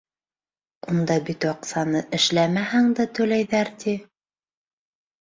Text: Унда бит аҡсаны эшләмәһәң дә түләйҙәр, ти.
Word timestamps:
Унда 0.93 1.17
бит 1.27 1.45
аҡсаны 1.51 2.03
эшләмәһәң 2.21 2.91
дә 3.03 3.09
түләйҙәр, 3.21 3.75
ти. 3.87 3.99